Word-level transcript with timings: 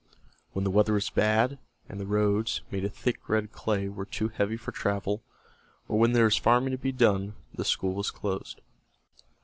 When 0.53 0.63
the 0.63 0.71
weather 0.71 0.93
was 0.93 1.11
bad, 1.11 1.59
and 1.87 1.99
the 1.99 2.07
roads, 2.07 2.61
made 2.71 2.83
of 2.85 2.91
thick 2.91 3.29
red 3.29 3.51
clay, 3.51 3.87
were 3.87 4.07
too 4.07 4.29
heavy 4.29 4.57
for 4.57 4.71
travel, 4.71 5.21
or 5.87 5.99
when 5.99 6.13
there 6.13 6.23
was 6.25 6.37
farming 6.37 6.71
to 6.71 6.77
be 6.79 6.91
done, 6.91 7.35
the 7.53 7.63
school 7.63 7.93
was 7.93 8.09
closed. 8.09 8.61